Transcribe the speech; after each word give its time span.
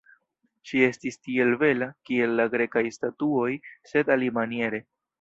Ŝi 0.69 0.79
estis 0.85 1.19
tiel 1.27 1.53
bela, 1.65 1.89
kiel 2.11 2.35
la 2.41 2.49
Grekaj 2.57 2.85
statuoj, 2.99 3.49
sed 3.93 4.15
alimaniere. 4.19 4.87